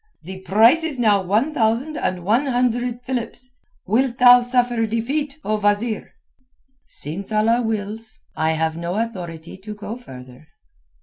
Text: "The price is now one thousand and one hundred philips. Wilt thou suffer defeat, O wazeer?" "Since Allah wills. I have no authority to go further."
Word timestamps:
"The 0.23 0.39
price 0.39 0.83
is 0.83 0.97
now 0.97 1.21
one 1.21 1.53
thousand 1.53 1.95
and 1.95 2.23
one 2.25 2.47
hundred 2.47 3.03
philips. 3.03 3.51
Wilt 3.85 4.17
thou 4.17 4.41
suffer 4.41 4.87
defeat, 4.87 5.39
O 5.43 5.59
wazeer?" 5.59 6.13
"Since 6.87 7.31
Allah 7.31 7.61
wills. 7.61 8.21
I 8.35 8.53
have 8.53 8.75
no 8.75 8.95
authority 8.95 9.57
to 9.57 9.75
go 9.75 9.95
further." 9.95 10.47